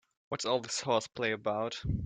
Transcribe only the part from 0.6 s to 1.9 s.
this horseplay about?